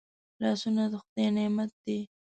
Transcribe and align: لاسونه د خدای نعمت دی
لاسونه 0.41 0.83
د 0.91 0.93
خدای 1.03 1.27
نعمت 1.37 1.71
دی 1.83 1.99